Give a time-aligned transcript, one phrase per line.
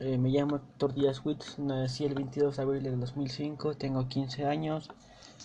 [0.00, 1.22] Eh, me llamo Héctor Díaz
[1.56, 4.90] nací el 22 de abril del 2005, tengo 15 años.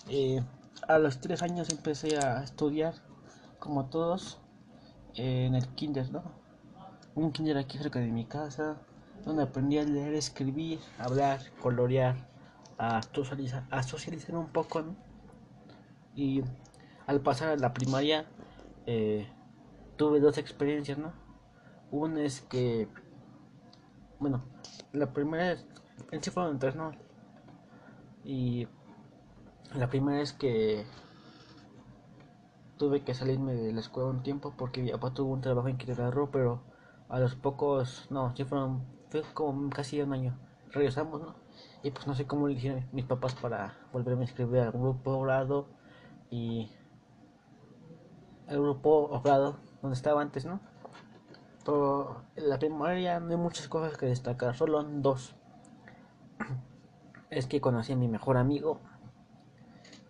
[0.08, 0.42] Eh,
[0.88, 2.94] a los 3 años empecé a estudiar,
[3.60, 4.40] como todos,
[5.14, 6.24] eh, en el kinder, ¿no?
[7.14, 8.78] Un kinder aquí cerca de mi casa,
[9.24, 12.16] donde aprendí a leer, escribir, hablar, colorear,
[12.76, 14.96] a socializar, a socializar un poco, ¿no?
[16.16, 16.42] Y
[17.06, 18.26] al pasar a la primaria,
[19.96, 21.12] tuve dos experiencias, ¿no?
[21.92, 22.88] Una es que
[24.20, 24.44] bueno,
[24.92, 25.66] la primera es,
[26.12, 26.92] en sí fueron tres, ¿no?
[28.22, 28.68] Y
[29.74, 30.84] la primera es que
[32.76, 35.76] tuve que salirme de la escuela un tiempo porque mi papá tuvo un trabajo en
[35.76, 36.62] Quintana pero
[37.08, 40.38] a los pocos, no, sí fueron, fue como casi un año.
[40.70, 41.34] Regresamos, ¿no?
[41.82, 45.12] Y pues no sé cómo le dijeron mis papás para volverme a inscribir al grupo
[45.12, 45.66] obrado
[46.30, 46.70] y
[48.48, 50.60] el grupo obrado donde estaba antes, ¿no?
[51.64, 55.34] Pero en la primaria no hay muchas cosas que destacar, solo dos.
[57.30, 58.80] Es que conocí a mi mejor amigo.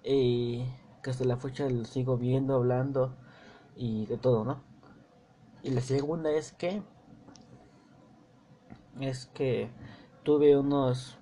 [0.02, 0.64] Y
[1.02, 3.16] que hasta la fecha lo sigo viendo, hablando
[3.76, 4.62] y de todo, ¿no?
[5.62, 6.82] Y la segunda es que
[9.00, 9.70] es que
[10.24, 11.18] tuve unos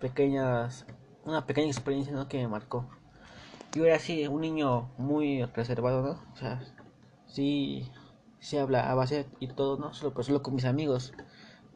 [0.00, 0.86] pequeñas
[1.24, 2.28] una pequeña experiencia ¿no?
[2.28, 2.88] que me marcó.
[3.72, 6.32] Yo era así, un niño muy reservado, ¿no?
[6.32, 6.62] O sea,
[7.26, 7.90] sí
[8.42, 9.94] se habla a base y todo, ¿no?
[9.94, 11.14] Solo, pues, solo con mis amigos.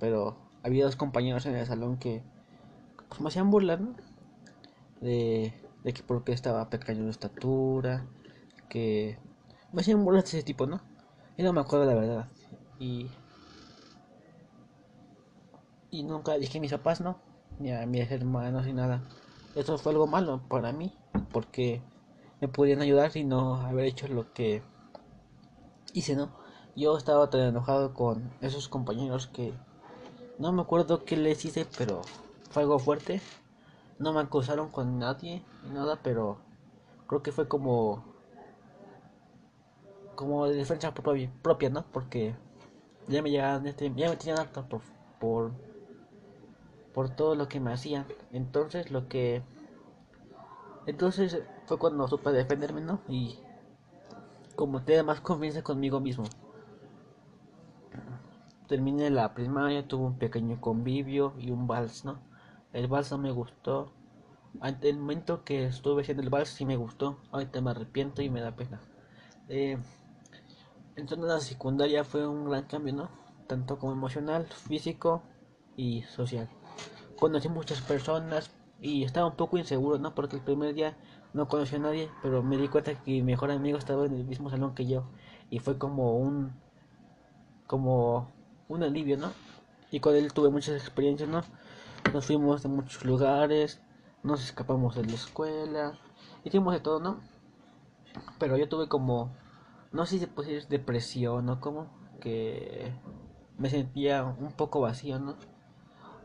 [0.00, 2.22] Pero había dos compañeros en el salón que
[3.08, 3.94] pues, me hacían burlar, ¿no?
[5.00, 8.04] De, de que porque estaba pequeño de estatura,
[8.68, 9.16] que
[9.72, 10.80] me hacían burlas de ese tipo, ¿no?
[11.36, 12.28] Y no me acuerdo la verdad.
[12.80, 13.10] Y,
[15.90, 17.20] y nunca dije a mis papás, ¿no?
[17.60, 19.04] Ni a mis hermanos ni nada.
[19.54, 20.92] Eso fue algo malo para mí,
[21.32, 21.80] porque
[22.40, 24.62] me podían ayudar si no haber hecho lo que
[25.92, 26.45] hice, ¿no?
[26.76, 29.54] Yo estaba tan enojado con esos compañeros que
[30.38, 32.02] no me acuerdo qué les hice, pero
[32.50, 33.22] fue algo fuerte.
[33.98, 36.36] No me acusaron con nadie ni nada, pero
[37.06, 38.04] creo que fue como
[40.16, 41.86] como de defensa propia, ¿no?
[41.92, 42.34] Porque
[43.08, 44.82] ya me llegaban este, ya me tenían harto por,
[45.18, 45.52] por
[46.92, 48.04] por todo lo que me hacían.
[48.32, 49.42] Entonces lo que
[50.84, 53.00] entonces fue cuando supe defenderme, ¿no?
[53.08, 53.38] Y
[54.56, 56.24] como tenía más confianza conmigo mismo
[58.66, 62.18] terminé la primaria, tuve un pequeño convivio y un vals, ¿no?
[62.72, 63.92] El vals no me gustó.
[64.60, 67.18] Ante el momento que estuve haciendo el vals sí me gustó.
[67.32, 68.80] Ahorita me arrepiento y me da pena.
[69.48, 69.78] Eh,
[70.96, 73.10] a la secundaria fue un gran cambio, ¿no?
[73.46, 75.22] Tanto como emocional, físico
[75.76, 76.48] y social.
[77.18, 78.50] Conocí muchas personas
[78.80, 80.14] y estaba un poco inseguro, ¿no?
[80.14, 80.96] Porque el primer día
[81.32, 84.24] no conocí a nadie, pero me di cuenta que mi mejor amigo estaba en el
[84.24, 85.04] mismo salón que yo.
[85.50, 86.52] Y fue como un...
[87.66, 88.35] como
[88.68, 89.32] un alivio, ¿no?
[89.90, 91.42] Y con él tuve muchas experiencias, ¿no?
[92.12, 93.80] Nos fuimos de muchos lugares,
[94.22, 95.98] nos escapamos de la escuela,
[96.44, 97.20] hicimos de todo, ¿no?
[98.38, 99.30] Pero yo tuve como,
[99.92, 101.60] no sé si se puede decir depresión, ¿no?
[101.60, 101.88] Como
[102.20, 102.92] que
[103.58, 105.36] me sentía un poco vacío, ¿no?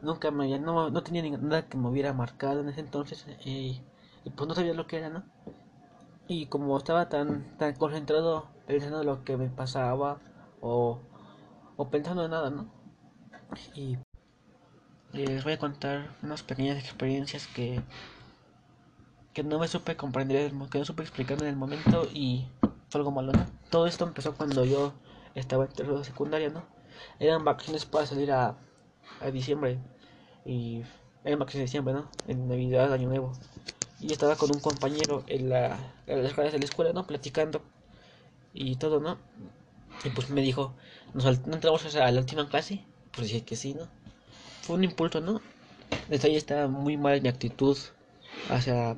[0.02, 3.82] Nunca me había, no, no tenía nada que me hubiera marcado en ese entonces y,
[4.24, 5.24] y pues no sabía lo que era, ¿no?
[6.28, 10.20] Y como estaba tan, tan concentrado pensando en lo que me pasaba
[10.62, 11.00] o
[11.78, 12.72] o pensando en nada, ¿no?
[13.76, 13.98] Y,
[15.14, 17.82] les voy a contar unas pequeñas experiencias que
[19.34, 22.48] que no me supe comprender, que no supe explicar en el momento y
[22.90, 23.46] fue algo malo, ¿no?
[23.70, 24.94] Todo esto empezó cuando yo
[25.36, 26.64] estaba en tercero de secundaria, ¿no?
[27.20, 28.58] Eran vacaciones para salir a,
[29.22, 29.80] a diciembre
[30.46, 30.84] y
[31.24, 32.10] eran vacaciones de diciembre, ¿no?
[32.28, 33.32] En Navidad, Año Nuevo.
[34.00, 35.78] Y estaba con un compañero en, la,
[36.08, 37.08] en las clases de la escuela, ¿no?
[37.08, 37.62] Platicando
[38.54, 39.18] y todo, ¿no?
[40.04, 40.74] Y pues me dijo,
[41.14, 42.84] ¿nos ¿no entramos a la última clase?
[43.12, 43.88] Pues dije que sí, ¿no?
[44.62, 45.42] Fue un impulso, ¿no?
[46.10, 47.78] Desde ahí estaba muy mal mi actitud
[48.50, 48.98] hacia,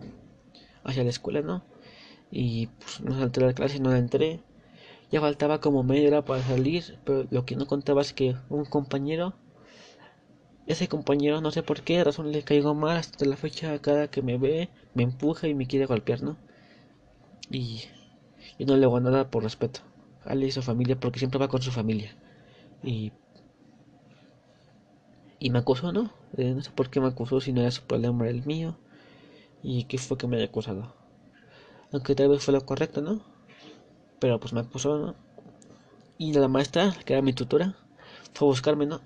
[0.84, 1.64] hacia la escuela, ¿no?
[2.32, 4.42] Y pues no salté a la clase, no la entré.
[5.12, 8.66] Ya faltaba como media hora para salir, pero lo que no contaba es que un
[8.66, 9.36] compañero,
[10.66, 14.22] ese compañero, no sé por qué razón le caigo mal hasta la fecha, cada que
[14.22, 16.38] me ve, me empuja y me quiere golpear, ¿no?
[17.50, 17.84] Y,
[18.58, 19.82] y no le hago nada por respeto.
[20.26, 22.16] Ale y su familia porque siempre va con su familia.
[22.84, 23.12] Y,
[25.40, 26.10] y me acusó, ¿no?
[26.38, 28.76] Eh, no sé por qué me acusó si no era su problema, era el mío.
[29.64, 30.94] Y qué fue que me haya acusado.
[31.94, 33.22] Aunque tal vez fue lo correcto, ¿no?
[34.20, 35.16] Pero pues me acusó, ¿no?
[36.18, 37.76] Y la maestra, que era mi tutora,
[38.34, 39.02] fue a buscarme, ¿no?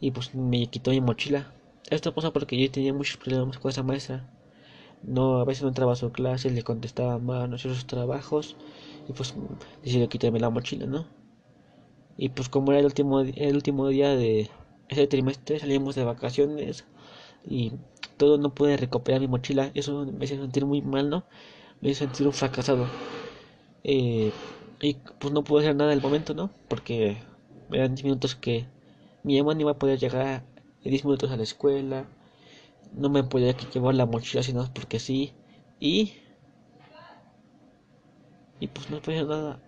[0.00, 1.50] Y pues me quitó mi mochila.
[1.90, 4.28] Esto pasa porque yo tenía muchos problemas con esa maestra.
[5.02, 8.56] No, a veces no entraba a su clase, le contestaba mal, no hacía sus trabajos
[9.08, 9.34] y pues
[9.82, 11.06] decidió quitarme la mochila, ¿no?
[12.16, 14.50] Y pues como era el último, el último día de
[14.88, 16.84] ese trimestre salimos de vacaciones
[17.44, 17.72] y
[18.16, 19.70] todo no pude recuperar mi mochila.
[19.74, 21.24] Eso me hizo sentir muy mal, ¿no?
[21.80, 22.86] Me hizo sentir un fracasado.
[23.84, 24.30] Eh,
[24.80, 26.50] y pues no pude hacer nada del momento, ¿no?
[26.68, 27.16] Porque
[27.70, 28.66] eran 10 minutos que
[29.22, 30.44] mi mamá no iba a poder llegar
[30.84, 32.04] 10 minutos a la escuela.
[32.92, 35.32] No me podía llevar la mochila sino porque sí.
[35.80, 36.12] Y.
[38.62, 39.58] Y pues no hacer nada.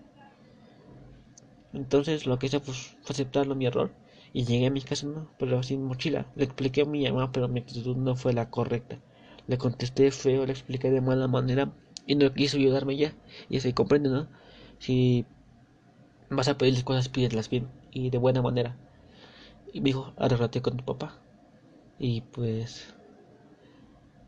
[1.72, 3.90] Entonces lo que hice pues, fue aceptarlo mi error.
[4.32, 5.26] Y llegué a mi casa, ¿no?
[5.36, 6.26] Pero sin mochila.
[6.36, 8.96] Le expliqué a mi mamá, pero mi actitud no fue la correcta.
[9.48, 11.72] Le contesté feo, le expliqué de mala manera.
[12.06, 13.12] Y no quiso ayudarme ya.
[13.50, 14.28] Y se comprende, ¿no?
[14.78, 15.24] Si
[16.30, 18.76] vas a pedirles cosas, pídelas bien y de buena manera.
[19.72, 21.18] Y me dijo, arreglate con tu papá.
[21.98, 22.94] Y pues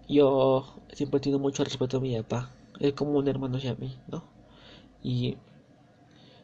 [0.08, 2.50] yo siempre he tenido mucho respeto a mi papá.
[2.80, 4.35] Es como un hermano hacia mí, ¿no?
[5.06, 5.36] Y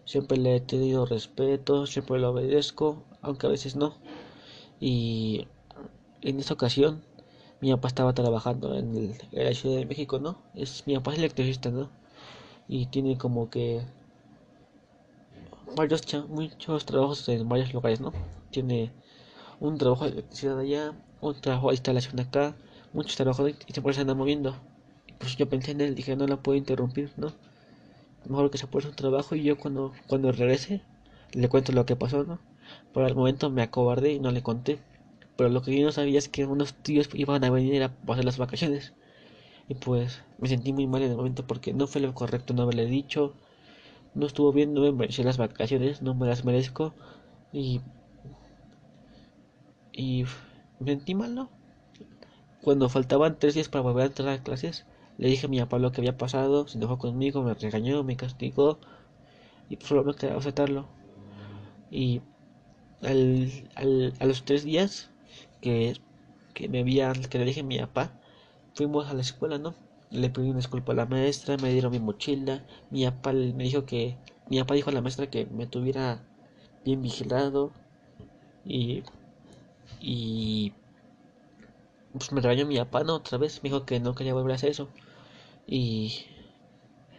[0.05, 3.97] siempre le he tenido respeto, siempre lo obedezco, aunque a veces no.
[4.79, 5.49] Y
[6.21, 7.03] en esta ocasión
[7.61, 10.39] mi papá estaba trabajando en, el, la Ciudad de México, ¿no?
[10.55, 11.91] Es, mi papá es electricista, ¿no?
[12.69, 13.83] Y tiene como que
[15.75, 18.13] varios muchos trabajos en varios lugares, ¿no?
[18.53, 18.93] Tiene
[19.59, 22.55] un trabajo de electricidad allá, un trabajo de instalación acá,
[22.93, 24.55] muchos trabajos y siempre se anda moviendo.
[25.09, 27.33] Y pues yo pensé en él, dije no la puedo interrumpir, ¿no?
[28.29, 30.83] Mejor que se pueda su trabajo y yo cuando, cuando regrese
[31.33, 32.41] le cuento lo que pasó, ¿no?
[32.93, 34.79] Por el momento me acobardé y no le conté.
[35.37, 38.25] Pero lo que yo no sabía es que unos tíos iban a venir a pasar
[38.25, 38.93] las vacaciones.
[39.69, 42.63] Y pues me sentí muy mal en el momento porque no fue lo correcto no
[42.63, 43.35] haberle dicho
[44.15, 46.95] no estuvo bien, no me merecí las vacaciones, no me las merezco
[47.53, 47.81] y
[49.93, 50.25] y
[50.81, 51.49] me sentí mal, ¿no?
[52.63, 54.87] Cuando faltaban tres días para volver a entrar a clases,
[55.23, 58.17] le dije a mi papá lo que había pasado, se enojó conmigo, me regañó, me
[58.23, 58.79] castigó
[59.71, 60.87] y pues solo me quedaba aceptarlo.
[61.91, 62.21] Y
[63.03, 65.11] al, al, a los tres días
[65.61, 65.95] que,
[66.55, 68.13] que me había, que le dije a mi papá,
[68.75, 69.75] fuimos a la escuela, ¿no?
[70.11, 73.87] le pedí una disculpa a la maestra, me dieron mi mochila, mi papá me dijo
[73.87, 74.17] que,
[74.49, 76.23] mi papá dijo a la maestra que me tuviera
[76.85, 77.73] bien vigilado
[78.65, 79.03] y,
[80.01, 80.73] y
[82.13, 83.17] pues me regañó mi papá, ¿no?
[83.17, 84.89] Otra vez, me dijo que no quería volver a hacer eso
[85.75, 86.27] y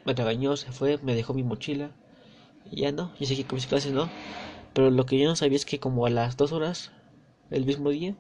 [0.06, 1.90] me regañó, se fue, me dejó mi mochila
[2.70, 4.08] y ya no, y seguí con mis clases, ¿no?
[4.76, 6.92] Pero lo que yo no sabía es que como a las dos horas,
[7.50, 8.16] el mismo día,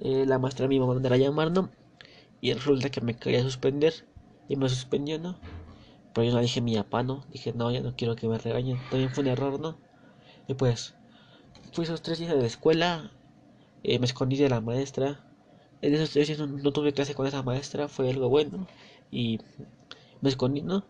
[0.00, 1.70] eh, la maestra me iba a mandar a llamar, ¿no?
[2.40, 4.04] Y resulta que me quería suspender
[4.48, 5.38] y me suspendió, ¿no?
[6.12, 7.24] Pero yo no dije mi papá, ¿no?
[7.30, 8.78] Dije, no, ya no quiero que me regañen.
[8.90, 9.78] También fue un error, ¿no?
[10.48, 10.94] Y pues,
[11.72, 13.12] fui esos tres días de la escuela,
[13.84, 15.20] eh, me escondí de la maestra.
[15.82, 18.66] En esos tres días no, tuve clase con esa maestra, fue algo bueno.
[19.10, 19.40] Y
[20.20, 20.84] me escondí, ¿no?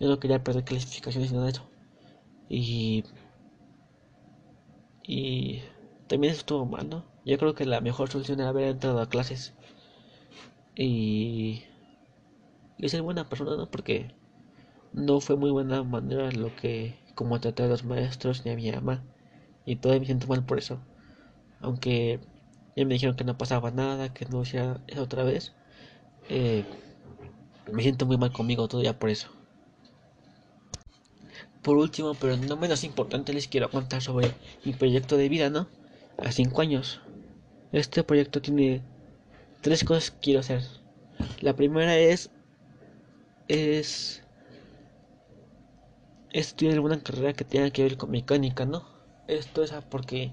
[0.00, 1.70] Yo no quería perder clasificaciones ni nada de eso.
[2.48, 3.04] Y.
[5.04, 5.62] Y.
[6.08, 7.04] También estuvo mal, ¿no?
[7.24, 9.54] Yo creo que la mejor solución era haber entrado a clases
[10.76, 11.62] y,
[12.78, 13.70] y ser buena persona, ¿no?
[13.70, 14.10] Porque
[14.92, 18.70] no fue muy buena manera lo que, como traté a los maestros ni a mi
[18.72, 19.02] mamá.
[19.66, 20.78] Y todavía me siento mal por eso.
[21.60, 22.20] Aunque
[22.76, 25.52] ya me dijeron que no pasaba nada, que no hacía eso otra vez.
[26.28, 26.64] Eh,
[27.72, 29.28] me siento muy mal conmigo todavía por eso.
[31.62, 34.32] Por último, pero no menos importante, les quiero contar sobre
[34.64, 35.66] mi proyecto de vida, ¿no?
[36.18, 37.00] A 5 años.
[37.72, 38.82] Este proyecto tiene
[39.62, 40.62] tres cosas que quiero hacer.
[41.40, 42.30] La primera es
[43.48, 44.22] es
[46.32, 48.84] estudiar alguna carrera que tenga que ver con mecánica, ¿no?
[49.26, 50.32] Esto es porque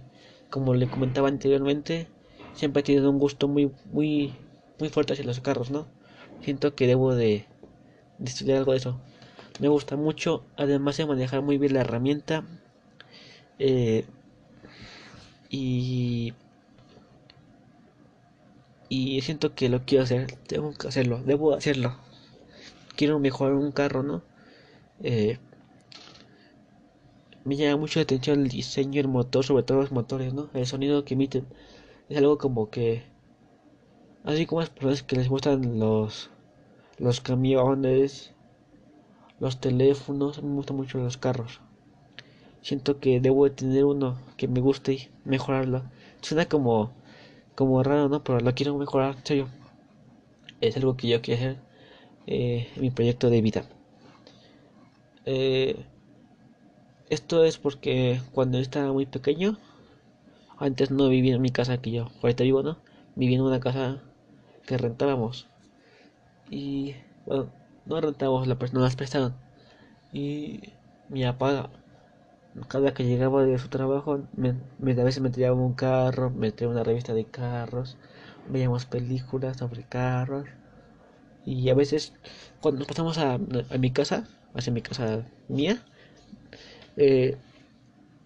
[0.50, 2.07] como le comentaba anteriormente,
[2.53, 4.33] siempre he tenido un gusto muy muy
[4.79, 5.88] muy fuerte hacia los carros, ¿no?
[6.43, 7.45] Siento que debo de,
[8.24, 9.00] estudiar algo de eso.
[9.60, 12.43] Me gusta mucho, además de manejar muy bien la herramienta.
[13.60, 14.05] Eh,
[15.50, 16.33] y
[18.91, 21.95] y siento que lo quiero hacer, tengo que hacerlo, debo hacerlo.
[22.98, 24.21] Quiero mejorar un carro, ¿no?
[25.01, 25.39] Eh,
[27.45, 30.50] me llama mucho la atención el diseño del motor, sobre todo los motores, ¿no?
[30.53, 31.45] El sonido que emiten
[32.10, 33.03] es algo como que
[34.23, 36.29] así como las personas que les gustan los
[36.97, 38.31] los camiones,
[39.39, 41.61] los teléfonos, me gustan mucho los carros.
[42.61, 45.83] Siento que debo de tener uno que me guste y mejorarlo.
[46.21, 46.91] Suena como
[47.55, 48.23] como raro, ¿no?
[48.23, 49.47] Pero lo quiero mejorar, en serio.
[50.61, 51.57] Es algo que yo quiero hacer
[52.27, 53.65] eh, en mi proyecto de vida.
[55.25, 55.75] Eh,
[57.09, 59.57] esto es porque cuando estaba muy pequeño,
[60.57, 62.77] antes no vivía en mi casa que yo, ahorita vivo, ¿no?
[63.15, 64.01] Vivía en una casa
[64.65, 65.47] que rentábamos.
[66.49, 67.49] Y, bueno,
[67.85, 69.33] no rentábamos, la persona las prestaron.
[70.13, 70.73] Y
[71.09, 71.69] mi papá
[72.67, 76.71] cada que llegaba de su trabajo, me, a veces me traía un carro, me traía
[76.71, 77.97] una revista de carros,
[78.49, 80.47] veíamos películas sobre carros.
[81.45, 82.13] Y a veces,
[82.61, 85.81] cuando nos pasamos a, a mi casa, hacia mi casa mía,
[86.97, 87.37] eh,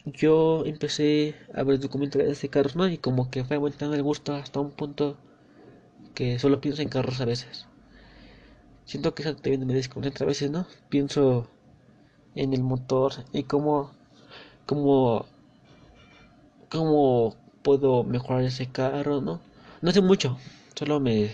[0.06, 2.88] yo empecé a ver documentales de carros, ¿no?
[2.88, 5.18] Y como que fue aumentando el gusto hasta un punto
[6.16, 7.68] que solo pienso en carros a veces.
[8.86, 10.66] Siento que eso también me desconcentra a veces, ¿no?
[10.90, 11.48] Pienso
[12.36, 13.92] en el motor y cómo,
[14.66, 15.26] cómo,
[16.70, 19.42] cómo puedo mejorar ese carro, ¿no?
[19.82, 20.38] No sé mucho,
[20.76, 21.32] solo me,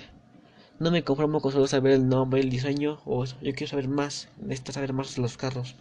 [0.79, 4.29] no me conformo con solo saber el nombre, el diseño, o yo quiero saber más,
[4.37, 5.75] necesito saber más de los carros.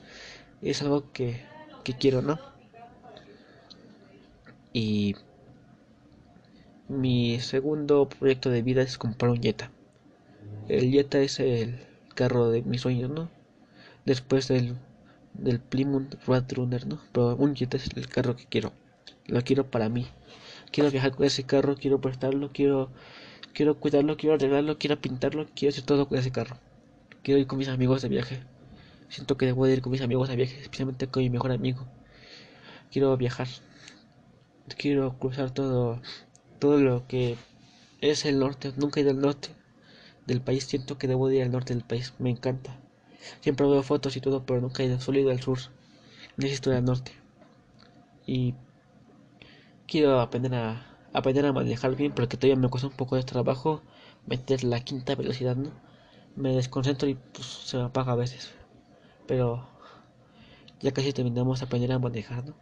[0.63, 1.43] Es algo que,
[1.85, 2.39] que quiero, ¿no?
[4.73, 5.17] Y
[6.91, 9.71] mi segundo proyecto de vida es comprar un Jetta.
[10.69, 11.79] El Jetta es el
[12.17, 13.31] carro de mis sueños, ¿no?
[14.05, 14.77] Después del
[15.35, 17.01] del Plymouth Roadrunner, ¿no?
[17.13, 18.73] Pero un Jetta es el carro que quiero.
[19.27, 20.09] Lo quiero para mí.
[20.73, 22.91] Quiero viajar con ese carro, quiero prestarlo, quiero
[23.55, 26.57] quiero cuidarlo, quiero arreglarlo, quiero pintarlo, quiero hacer todo con ese carro.
[27.23, 28.43] Quiero ir con mis amigos de viaje.
[29.09, 31.87] Siento que debo ir con mis amigos de viaje, especialmente con mi mejor amigo.
[32.91, 33.47] Quiero viajar.
[34.77, 36.01] Quiero cruzar todo
[36.61, 37.37] todo lo que
[38.01, 38.73] es el norte.
[38.77, 39.49] Nunca he ido al norte
[40.27, 40.65] del país.
[40.65, 42.15] Siento que debo ir al norte del país.
[42.19, 42.79] Me encanta.
[43.41, 45.59] Siempre veo fotos y todo, pero nunca he ido, solo he ido al sur.
[46.37, 47.13] Necesito ir al norte.
[48.27, 48.55] Y
[49.87, 53.83] quiero aprender a aprender a manejar bien porque todavía me cuesta un poco de trabajo
[54.27, 55.73] meter la quinta velocidad, ¿no?
[56.37, 58.53] Me desconcentro y pues se me apaga a veces.
[59.27, 59.69] Pero
[60.81, 62.55] ya casi terminamos de aprender a manejar, ¿no?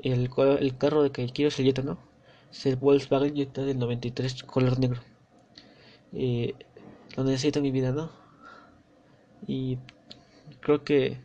[0.00, 0.30] El,
[0.60, 2.11] el carro de que quiero es el Jetta, ¿no?
[2.52, 5.00] Es el Volkswagen Jetta del 93 color negro.
[6.12, 6.54] Eh,
[7.16, 8.10] lo necesito en mi vida, ¿no?
[9.46, 9.78] Y
[10.60, 11.18] creo que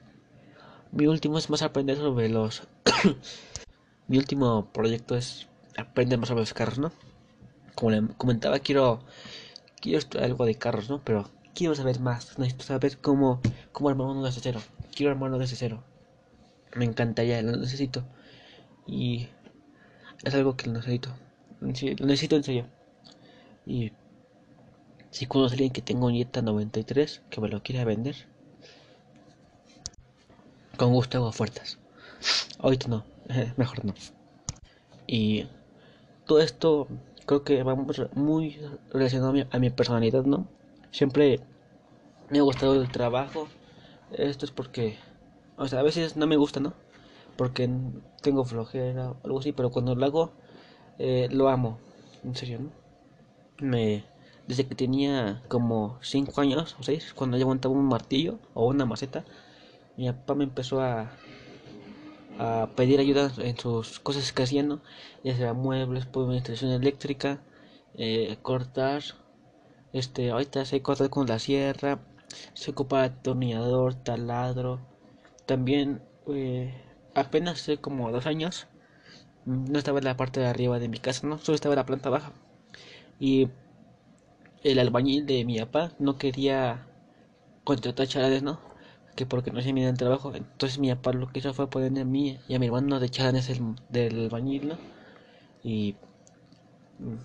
[0.93, 2.63] mi último es más aprender sobre los...
[4.07, 6.93] mi último proyecto es aprender más sobre los carros, ¿no?
[7.75, 9.01] Como le comentaba, quiero,
[9.81, 11.01] quiero algo de carros, ¿no?
[11.03, 13.41] Pero quiero saber más, necesito saber cómo,
[13.73, 14.61] cómo armar uno desde cero.
[14.95, 15.83] Quiero armar uno desde cero.
[16.73, 18.05] Me encantaría, lo necesito.
[18.87, 19.27] Y
[20.23, 21.09] es algo que necesito.
[21.59, 22.65] lo necesito en serio.
[23.65, 23.91] Y
[25.11, 28.15] si conoce alguien que tenga un Jetta 93 que me lo quiera vender,
[30.77, 31.79] con gusto hago ofertas.
[32.59, 33.05] Ahorita no,
[33.57, 33.93] mejor no.
[35.05, 35.47] Y
[36.25, 36.87] todo esto
[37.25, 38.59] creo que va muy
[38.91, 40.47] relacionado a mi, personalidad, ¿no?
[40.91, 41.39] Siempre
[42.29, 43.47] me ha gustado el trabajo.
[44.11, 44.97] Esto es porque,
[45.57, 46.73] o sea, a veces no me gusta, ¿no?
[47.37, 47.69] Porque
[48.21, 50.31] tengo flojera o algo así, pero cuando lo hago,
[50.99, 51.77] eh, lo amo.
[52.23, 52.71] En serio, ¿no?
[53.59, 54.03] Me
[54.47, 58.85] desde que tenía como 5 años o 6, cuando yo aguantaba un martillo o una
[58.85, 59.25] maceta,
[59.97, 61.11] mi papá me empezó a,
[62.39, 64.81] a pedir ayuda en sus cosas que hacían,
[65.23, 67.41] ya sea muebles, pues instalación eléctrica,
[67.95, 69.03] eh, cortar,
[69.91, 71.99] este, ahorita sé cortar con la sierra,
[72.53, 74.79] se ocupa atornillador, taladro,
[75.45, 76.73] también eh,
[77.17, 78.67] apenas hace como dos años,
[79.45, 81.85] no estaba en la parte de arriba de mi casa, no, solo estaba en la
[81.85, 82.31] planta baja
[83.19, 83.49] y
[84.63, 86.85] el albañil de mi papá no quería
[87.63, 88.59] contratar chalanes, ¿no?
[89.15, 90.33] Que porque no se mide el trabajo.
[90.35, 93.09] Entonces mi papá lo que hizo fue ponerme a mí y a mi hermano de
[93.09, 94.77] chalanes el, del albañil, ¿no?
[95.63, 95.95] Y
[96.99, 97.15] mm,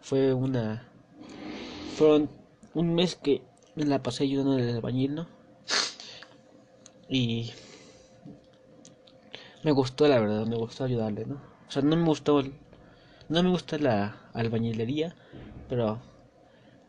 [0.00, 0.86] fue una...
[1.96, 2.30] Fueron
[2.74, 3.42] un mes que
[3.74, 5.26] me la pasé ayudando del albañil, ¿no?
[7.08, 7.52] Y
[9.62, 11.36] me gustó, la verdad, me gustó ayudarle, ¿no?
[11.68, 12.42] O sea, no me gustó,
[13.28, 15.14] no me gusta la albañilería,
[15.68, 16.00] pero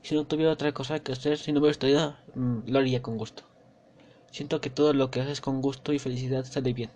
[0.02, 3.18] si no tuviera otra cosa que hacer, si no hubiera estudiado, mm, lo haría con
[3.18, 3.44] gusto.
[4.32, 6.90] Siento que todo lo que haces con gusto y felicidad sale bien.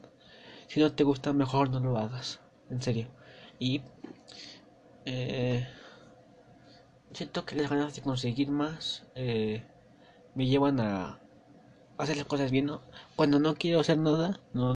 [0.67, 2.39] Si no te gusta, mejor no lo hagas.
[2.70, 3.08] En serio.
[3.60, 3.82] Y
[5.05, 5.67] eh,
[7.13, 9.63] siento que las ganas de conseguir más eh,
[10.34, 11.20] me llevan a
[11.98, 12.72] hacer las cosas bien.
[13.15, 14.74] Cuando no quiero hacer nada, no